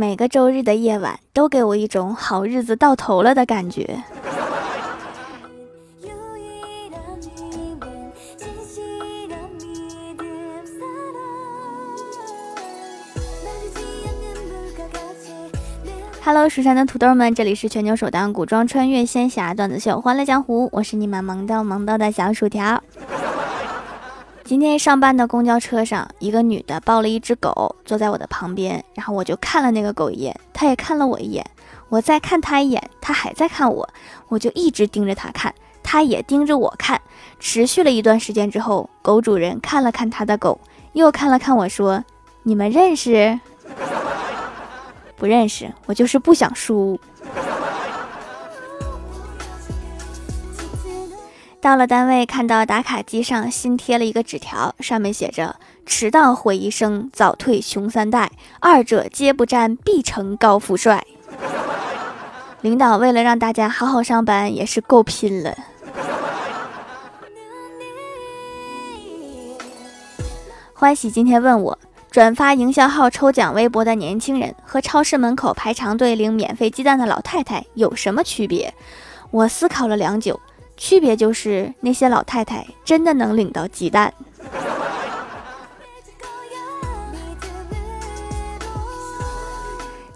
[0.00, 4.02] 每个周日的夜晚都给我一种好日子到头了的感觉。
[16.24, 22.82] Hello，蜀山的土豆们，这里是全球首档古装穿越仙侠段子秀《欢乐江湖》，我是你们萌逗萌逗的小薯条。
[24.50, 31.48] 今天上班的公交车上，一个女的抱了一只狗，坐在我的旁边，然后我就看了那个狗一眼，她也看了我一眼，
[31.88, 33.88] 我再看她一眼，她还在看我，
[34.26, 37.00] 我就一直盯着她看，她也盯着我看，
[37.38, 40.60] 持续了一段时间之后，狗主人看了看他的狗，
[40.94, 42.04] 又看了看我说
[42.42, 43.38] ：“你们认识？”
[45.14, 46.98] 不认识，我就是不想输。
[51.60, 61.04] 到了单位，看到打卡机上新贴了一个纸条，上面写着：“迟到毁一生，早退穷三代，二者皆不沾，必成高富帅。”
[62.62, 65.54] 领导为了让大家好好上班，也是够拼了。
[70.72, 71.78] 欢喜今天问我。
[72.10, 78.74] 转发营销号抽奖微博的年轻人和超市门口排长队领免费鸡蛋的老太太有什么区别？
[79.30, 80.40] 我思考了良久，
[80.80, 84.12] 区别就是那些老太太真的能领到鸡蛋。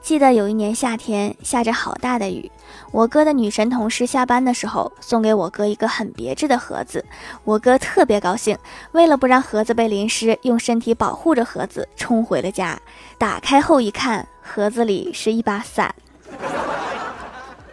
[0.00, 2.50] 记得有一年夏天，下着好大的雨。
[2.92, 7.04] 我哥的女神同事下班的时候送给我哥一个很别致的盒子，
[7.42, 8.56] 我哥特别高兴。
[8.92, 12.78] 为了不让盒子被淋湿，用身体保护着盒子冲回了家。
[13.18, 15.92] 打开后一看，盒子里是一把伞。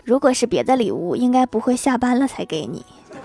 [0.09, 2.83] 如果是别的礼物，应该不会下班了才给你。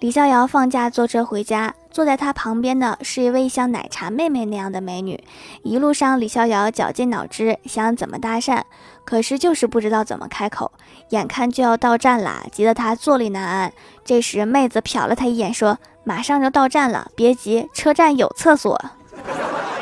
[0.00, 5.22] 李逍遥放假坐车回家，坐在他旁边的是一位像奶茶妹妹那样的美女。
[5.62, 8.62] 一路上，李逍遥绞尽脑汁想怎么搭讪，
[9.04, 10.72] 可是就是不知道怎么开口。
[11.10, 13.72] 眼看就要到站了，急得他坐立难安。
[14.04, 18.76] 这时，妹子瞟了他一眼，说：“马上就到站了，别急，车站有厕所。”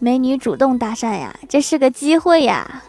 [0.00, 2.84] 美女主动搭讪呀，这是个机会呀。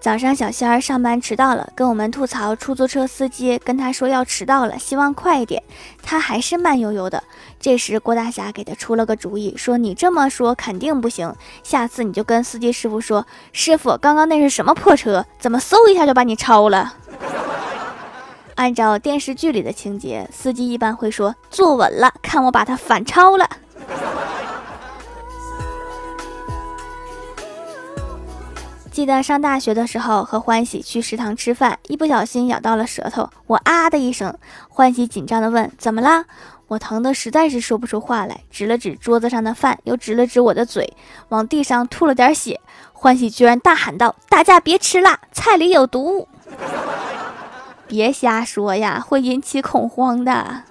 [0.00, 5.62] 早上，小仙儿上班迟到了，跟我们吐槽出租车司机跟他说要迟到了，希望快一点，
[6.02, 7.22] 他还是慢悠悠的。
[7.60, 15.24] 这时，郭大侠给他出了个主意，说你这么说肯定不行，下次你就跟司机师傅说，师傅，刚刚那是什么破车？
[15.38, 16.94] 怎么嗖一下就把你超了？
[18.60, 23.48] 按照电视剧里的情节，司机一般会说坐稳了，看我把他反超了。
[28.92, 34.36] 记得上大学的时候，和欢喜去食堂吃饭，一不小心咬到了舌头，我啊的一声。
[34.68, 36.26] 欢喜紧张的问：“怎么啦？”
[36.68, 40.92] 我疼的实在是说不出话来，指了指桌子上的饭，又指了指我的嘴，
[41.30, 42.60] 往地上吐了点血。
[42.92, 46.28] 欢喜居然大喊道：“大家别吃辣，菜里有毒！”
[47.90, 50.62] 别瞎说呀，会引起恐慌的。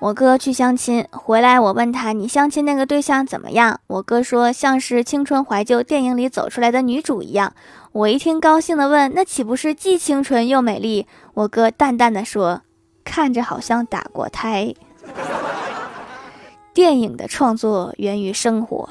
[0.00, 7.52] 我哥去相亲回来，我问他：“你相亲那个对象怎么样？”我哥说：“像是青春怀旧电影里走出来的女主一样。”
[7.92, 12.62] 我一听，高兴的问：“那岂不是既清纯又美丽？”我哥淡淡的说
[13.04, 14.74] ：“看着好像打过胎。
[16.74, 18.88] ”电影的创作源于生活。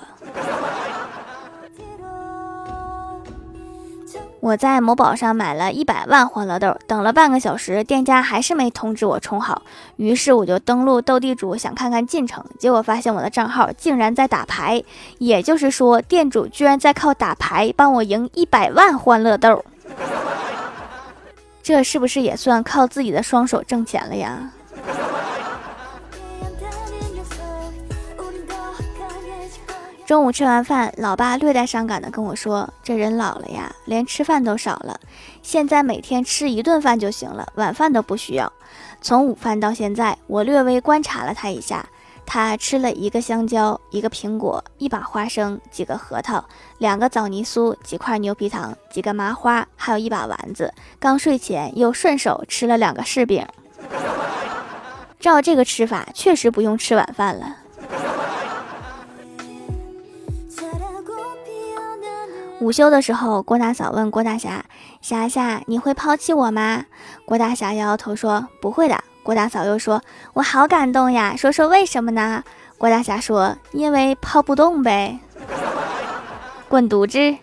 [4.42, 9.62] 我在某宝上买了一百万欢乐豆，等了半个小时，店家还是没通知我充好。
[9.98, 12.44] 于是我就登录斗地主，想看看进程。
[12.58, 14.84] 结果发现我的账号竟然在打牌，
[15.20, 19.64] 也就是说，店主居然在靠打牌帮我赢一百万欢乐豆。
[21.62, 24.52] 这是不是也算靠自己的双手挣钱了呀？
[30.12, 35.00] 中午吃完饭，老爸略带伤感的跟我说：“这人老了呀，连吃饭都少了。
[35.42, 38.52] 现在每天吃一顿饭就行了，晚饭都不需要。
[39.02, 41.88] 从午饭到现在，我略微观察了他一下，
[42.26, 46.44] 他吃了一个香蕉，一个苹果，一把花生，几个核桃，
[46.80, 50.74] 两个枣泥酥，几块牛皮糖，几个麻花，还有一把丸子。
[51.00, 53.48] 刚睡前又顺手吃了两个柿饼。
[55.22, 57.60] 照这个吃法，确实不用吃晚饭了。”
[62.62, 64.64] 午休的时候郭大嫂问郭大侠
[65.02, 66.86] 霞霞你会抛弃我吗？
[67.26, 69.04] 郭大侠摇摇头说不会的。
[69.24, 70.00] 郭大嫂又说
[70.34, 72.44] 我好感动呀说说为什么呢？
[72.78, 75.18] 郭大侠说因为抛不动呗。
[76.70, 77.36] 滚犊子！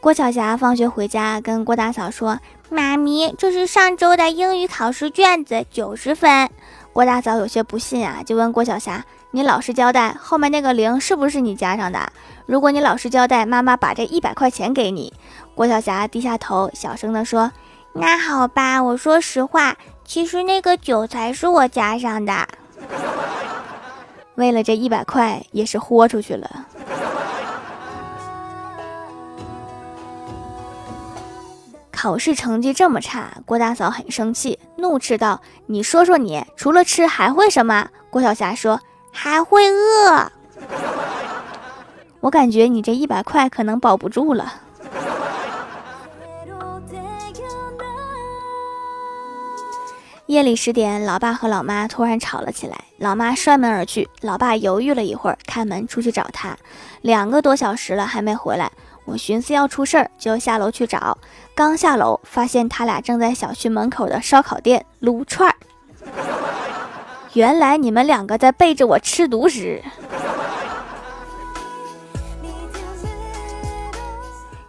[0.00, 6.50] 郭晓霞放学回家跟郭大嫂说妈咪，这是上周的英语考试卷子，九十分。”
[6.92, 12.10] 郭大嫂有些不信啊，就问郭晓霞：“你老实交代，后面那个零是不是你加上的？
[12.46, 15.12] 如果你老实交代，妈妈把这一百块钱给你。”
[15.54, 17.52] 郭晓霞低下头，小声地说
[17.92, 22.48] ：“那好吧，我说实话，其实那个九才是我加上的。
[24.36, 26.66] 为了这一百块，也是豁出去了。”
[31.96, 38.78] 考试成绩这么差，郭大嫂很生气，怒斥道：“你说说你，除了吃还会什么？”郭晓霞说
[39.10, 40.30] ：“还会饿。”
[42.20, 44.60] 我感觉你这一百块可能保不住了。
[50.26, 56.58] 夜里十点，老爸和老妈突然吵了起来，老妈摔门而去，老爸犹豫了一会儿，开门出去找他，
[57.00, 58.70] 两个多小时了还没回来。
[59.06, 61.16] 我寻思要出事儿，就下楼去找。
[61.54, 65.56] 刚下楼，发现他俩正在小区门口的烧烤店撸串儿。
[67.32, 69.82] 原来你们两个在背着我吃独食。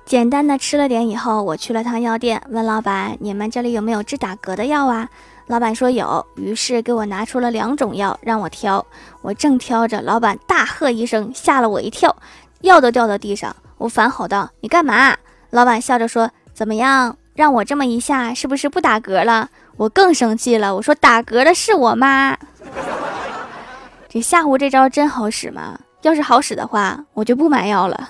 [0.06, 5.10] 简单的吃了点以后，我去了趟药店，问老板：“你们这里有没有治打嗝的药啊？”
[5.48, 8.86] 老板说有，于是给我拿出了两种药让我挑。
[9.22, 12.16] 我正挑着，老板大喝一声，吓了我一跳，
[12.62, 13.54] 药都掉到地上。
[13.78, 15.16] 我反吼道：“你干嘛？”
[15.52, 22.38] 老板笑着说：“怎么样，让我这么一下，是不是不打嗝了？”我更生气了，我说：“打嗝的是我妈。”
[24.10, 25.78] 这吓唬这招真好使吗？
[26.02, 28.10] 要是好使的话，我就不买药了。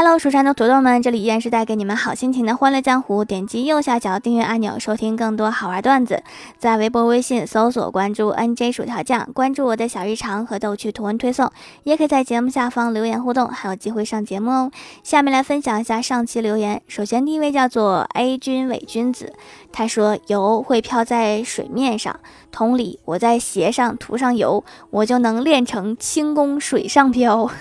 [0.00, 3.24] Hello，蜀山的土豆们，这里依然是带给你们好心情的欢乐江湖。
[3.24, 6.22] 点击右下角订阅按钮，收听更多好玩段子。
[6.56, 11.50] 在微博、微信搜索关注 NJ 薯条酱，关注我的小日常和逗趣图文推送，
[11.82, 14.70] 也可以在节目下方留言互动，还有机会上节目哦。
[15.02, 16.80] 下面来分享一下上期留言。
[16.86, 19.32] 首先第一位叫做 A 君伪君子，
[19.72, 22.20] 他说油会飘在水面上，
[22.52, 27.50] 同理，我在鞋上涂上油，我就能练成轻功水上漂。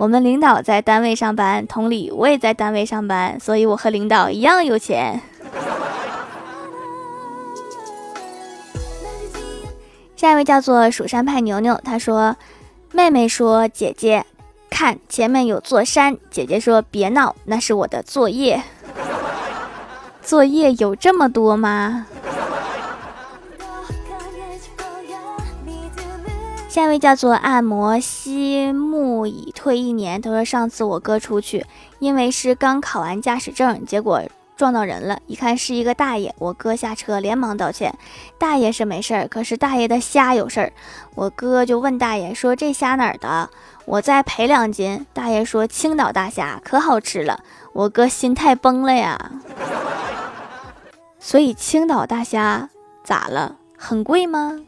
[0.00, 5.20] 我们领导在单位上班，同理，我也在单位上班，所以我和领导一样有钱。
[10.16, 12.34] 下一位叫做蜀山派牛牛，他说
[12.92, 14.24] ：“妹妹说，姐姐，
[14.70, 18.62] 看前面有座山。”姐姐说：“别闹，那是我的作业。
[20.22, 22.06] 作业有这么多吗？”
[26.70, 30.22] 下一位叫做按摩西木已退一年。
[30.22, 31.66] 他说：“上次我哥出去，
[31.98, 34.22] 因为是刚考完驾驶证，结果
[34.56, 35.18] 撞到人了。
[35.26, 37.92] 一看是一个大爷，我哥下车连忙道歉。
[38.38, 40.72] 大爷是没事儿，可是大爷的虾有事儿。
[41.16, 43.50] 我哥就问大爷说：‘这虾哪儿的？
[43.84, 47.40] 我再赔两斤。’大爷说：‘青岛大虾可好吃了。’
[47.74, 49.32] 我哥心态崩了呀。
[51.18, 52.70] 所以青岛大虾
[53.02, 53.56] 咋了？
[53.76, 54.60] 很贵吗？”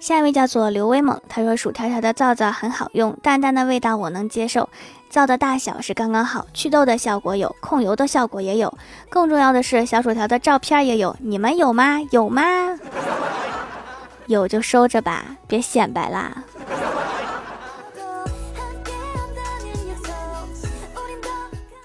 [0.00, 4.66] 下一位叫做刘威猛，他说薯条条的皂皂很好用，淡淡的味道我能接受，
[5.10, 8.72] 皂的大小是刚刚好，祛痘的效果有，控油的效果也有，
[9.10, 12.00] 更重要的是小薯条的照片也有，你们有吗？
[12.10, 12.42] 有吗？
[14.26, 16.44] 有就收着吧，别显摆啦。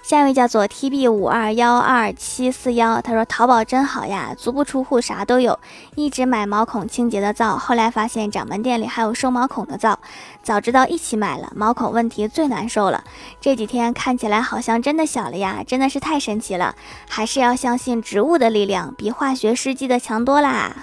[0.06, 5.58] 下一位叫做 T B 五二幺二七四幺，他说淘宝真好呀，足不出户啥都有。
[5.96, 9.98] 一直买毛孔清洁的皂，后来发现掌门店里还有收毛孔的皂，
[10.44, 11.50] 早知道一起买了。
[11.56, 13.02] 毛孔问题最难受了，
[13.40, 16.76] 这几天看起来好像真的小了呀，真的是太神奇了。
[17.08, 20.76] 还是要相信植物的力量，比化学试剂的强多啦。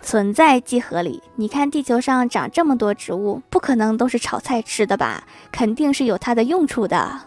[0.00, 1.22] 存在即合理。
[1.36, 5.24] 你看地球上长这么多植物，不可能都是炒菜吃的吧？
[5.52, 7.20] 肯定是有它的用处的。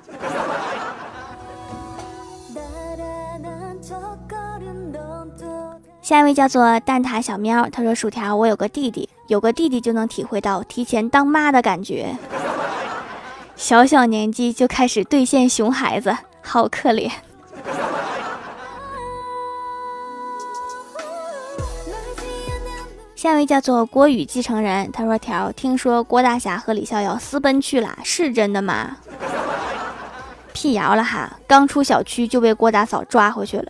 [6.07, 12.15] 下一位叫做蛋挞小喵，他说：“薯条，我有个弟弟，有个弟弟就能体会到提前当妈的感觉。
[13.57, 17.11] 小小年纪就开始兑现熊孩子，好可怜。”
[23.17, 28.95] 下一位叫做郭宇继承人，他说：“条，听说郭大侠和李逍遥私奔去了，是真的吗？”
[30.55, 33.69] 辟谣了哈，刚出小区就被郭大嫂抓回去了。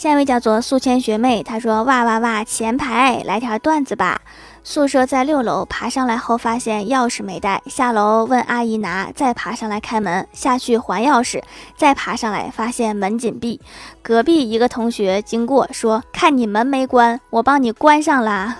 [0.00, 4.22] 下一位叫做宿迁学妹，她说：“哇哇哇，前排来条段子吧。
[4.64, 11.42] 宿舍在六楼，爬上来后发现钥匙没带，下楼问阿姨拿，再爬上来开门，下去还钥匙，
[11.76, 13.60] 再爬上来发现门紧闭。
[14.00, 18.56] 隔壁一个同学经过说：“看你门没关，我帮你关上啦。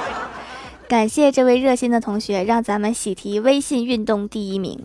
[0.88, 4.82] ”感谢这位热心的同学，让咱们喜提微信运动第一名。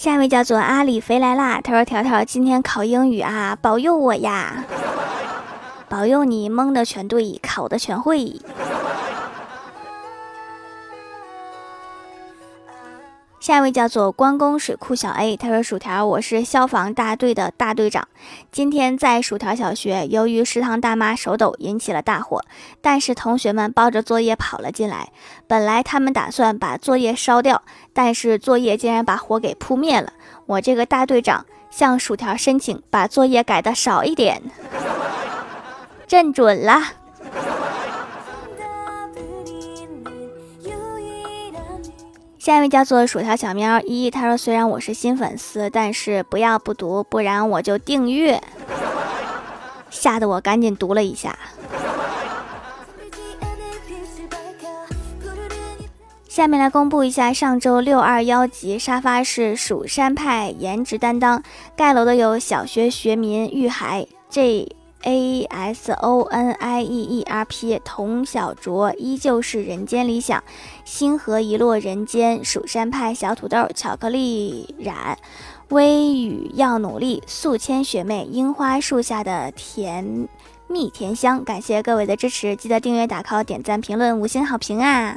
[0.00, 4.64] 下一位叫做阿里肥来啦，他说：“条条今天考英语啊，保佑我呀，
[5.90, 8.40] 保佑你蒙的全对，考的全会。”
[13.40, 18.06] 下一位叫做关公水库小 A，他说：“薯条，我是消防大队的大队长。
[18.52, 22.44] 今天在薯条小学，由于食堂大妈手抖引起了大火，
[22.82, 25.08] 但是同学们抱着作业跑了进来。
[25.46, 27.62] 本来他们打算把作业烧掉，
[27.94, 30.12] 但是作业竟然把火给扑灭了。
[30.44, 34.42] 我这个大队长向薯条申请把作业改的少一点，
[36.10, 36.82] 认准了。”
[42.40, 48.42] 下一位叫做薯条小喵一，他说：“虽然我是新粉丝，但是不要不读，不然我就订阅。”
[49.90, 51.38] 吓得我赶紧读了一下。
[56.30, 61.42] 下面来公布一下上周六二幺级沙发是蜀山派颜值担当，
[61.76, 64.79] 盖楼的有小学学民玉海 J。
[65.02, 70.42] A s o n i e e r p，童小卓依旧是人间理想，
[70.84, 75.16] 星河遗落人间，蜀山派小土豆，巧克力染，
[75.68, 80.28] 微雨要努力，素千学妹，樱花树下的甜
[80.66, 85.16] 蜜甜香，感谢各位的支持，记得订阅、打 call、点赞、评论、五星好评啊！